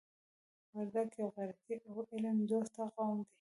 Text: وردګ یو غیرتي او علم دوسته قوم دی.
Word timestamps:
وردګ 0.75 1.09
یو 1.19 1.29
غیرتي 1.35 1.75
او 1.89 1.95
علم 2.11 2.37
دوسته 2.49 2.83
قوم 2.95 3.17
دی. 3.25 3.29